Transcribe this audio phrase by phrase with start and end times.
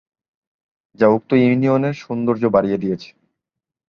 [0.99, 3.09] যা উক্ত ইউনিয়নের সৌন্দর্য বাড়িয়ে দিয়েছে।